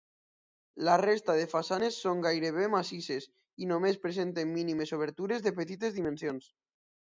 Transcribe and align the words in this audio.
La 0.87 0.93
resta 1.01 1.35
de 1.39 1.43
façanes 1.51 1.99
són 2.05 2.23
gairebé 2.27 2.65
massisses, 2.77 3.27
i 3.65 3.69
només 3.73 4.01
presenten 4.07 4.55
mínimes 4.57 4.95
obertures 4.99 5.47
de 5.49 5.55
petites 5.61 5.97
dimensions. 6.01 6.51